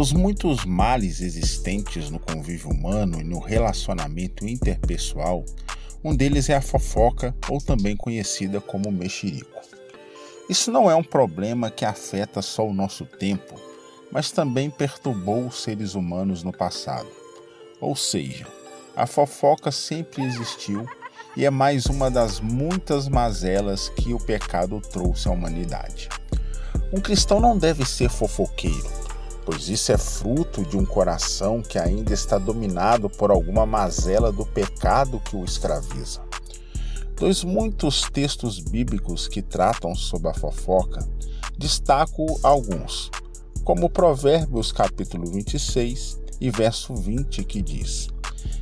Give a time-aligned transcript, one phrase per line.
[0.00, 5.44] Dos muitos males existentes no convívio humano e no relacionamento interpessoal,
[6.02, 9.60] um deles é a fofoca, ou também conhecida como mexerico.
[10.48, 13.60] Isso não é um problema que afeta só o nosso tempo,
[14.10, 17.10] mas também perturbou os seres humanos no passado.
[17.78, 18.46] Ou seja,
[18.96, 20.88] a fofoca sempre existiu
[21.36, 26.08] e é mais uma das muitas mazelas que o pecado trouxe à humanidade.
[26.90, 28.99] Um cristão não deve ser fofoqueiro,
[29.50, 34.46] pois isso é fruto de um coração que ainda está dominado por alguma mazela do
[34.46, 36.20] pecado que o escraviza.
[37.16, 41.04] Dos muitos textos bíblicos que tratam sobre a fofoca,
[41.58, 43.10] destaco alguns,
[43.64, 48.08] como Provérbios capítulo 26 e verso 20 que diz: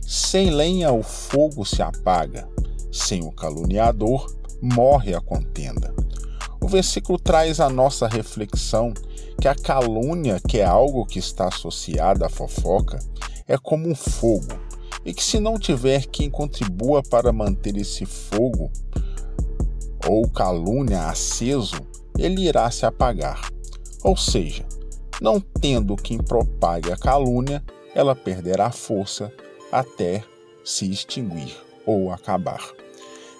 [0.00, 2.48] Sem lenha o fogo se apaga,
[2.92, 5.92] sem o caluniador morre a contenda.
[6.66, 8.92] O versículo traz a nossa reflexão
[9.40, 12.98] que a calúnia, que é algo que está associado à fofoca,
[13.46, 14.48] é como um fogo,
[15.04, 18.68] e que se não tiver quem contribua para manter esse fogo
[20.08, 21.76] ou calúnia aceso,
[22.18, 23.48] ele irá se apagar.
[24.02, 24.66] Ou seja,
[25.22, 27.62] não tendo quem propague a calúnia,
[27.94, 29.32] ela perderá força
[29.70, 30.24] até
[30.64, 31.56] se extinguir
[31.86, 32.60] ou acabar.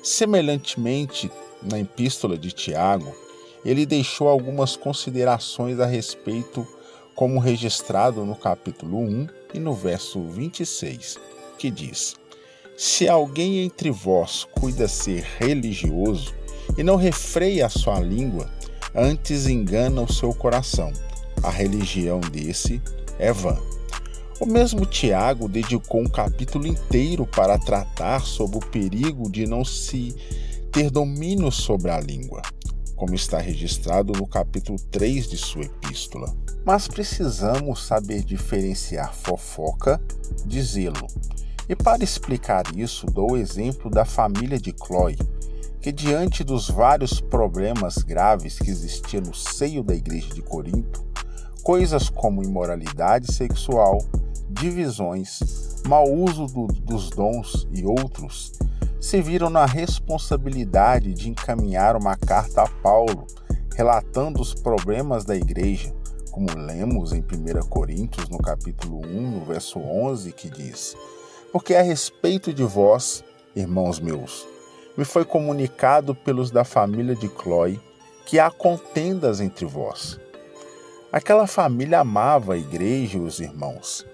[0.00, 1.28] Semelhantemente,
[1.62, 3.14] na epístola de Tiago,
[3.64, 6.66] ele deixou algumas considerações a respeito,
[7.14, 11.18] como registrado no capítulo 1 e no verso 26,
[11.58, 12.14] que diz:
[12.76, 16.34] Se alguém entre vós cuida ser religioso
[16.76, 18.48] e não refreia a sua língua,
[18.94, 20.92] antes engana o seu coração,
[21.42, 22.80] a religião desse
[23.18, 23.58] é vã.
[24.38, 30.14] O mesmo Tiago dedicou um capítulo inteiro para tratar sobre o perigo de não se
[30.76, 32.42] ter domínio sobre a língua
[32.96, 36.34] como está registrado no capítulo 3 de sua epístola.
[36.66, 39.98] Mas precisamos saber diferenciar fofoca
[40.44, 41.06] de zelo.
[41.66, 45.16] E para explicar isso, dou o exemplo da família de Chloe,
[45.80, 51.02] que, diante dos vários problemas graves que existiam no seio da igreja de Corinto,
[51.62, 54.04] coisas como imoralidade sexual,
[54.50, 55.40] divisões,
[55.88, 58.52] mau uso do, dos dons e outros,
[59.00, 63.26] se viram na responsabilidade de encaminhar uma carta a Paulo,
[63.74, 65.94] relatando os problemas da igreja,
[66.30, 70.96] como lemos em 1 Coríntios, no capítulo 1, no verso 11, que diz:
[71.52, 73.22] Porque a respeito de vós,
[73.54, 74.46] irmãos meus,
[74.96, 77.80] me foi comunicado pelos da família de Clói
[78.24, 80.18] que há contendas entre vós.
[81.12, 84.04] Aquela família amava a igreja e os irmãos,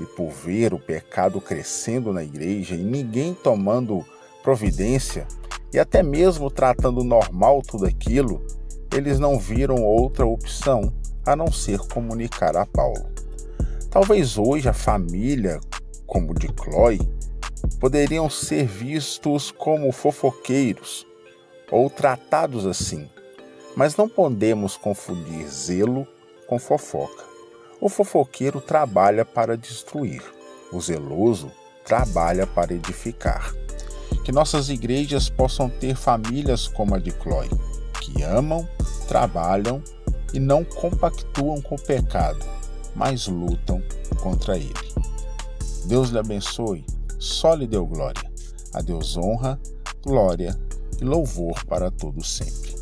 [0.00, 4.06] e por ver o pecado crescendo na igreja e ninguém tomando
[4.48, 5.28] providência
[5.74, 8.40] e até mesmo tratando normal tudo aquilo,
[8.96, 10.90] eles não viram outra opção
[11.26, 13.10] a não ser comunicar a Paulo.
[13.90, 15.60] Talvez hoje a família,
[16.06, 16.98] como de Chloe,
[17.78, 21.06] poderiam ser vistos como fofoqueiros
[21.70, 23.06] ou tratados assim,
[23.76, 26.08] mas não podemos confundir zelo
[26.46, 27.22] com fofoca.
[27.82, 30.22] O fofoqueiro trabalha para destruir,
[30.72, 31.52] o zeloso
[31.84, 33.52] trabalha para edificar
[34.28, 37.48] que nossas igrejas possam ter famílias como a de Chloe,
[37.98, 38.68] que amam,
[39.08, 39.82] trabalham
[40.34, 42.44] e não compactuam com o pecado,
[42.94, 43.82] mas lutam
[44.20, 44.74] contra ele.
[45.86, 46.84] Deus lhe abençoe,
[47.18, 48.30] só lhe deu glória.
[48.74, 49.58] A Deus honra,
[50.02, 50.54] glória
[51.00, 52.76] e louvor para todos sempre.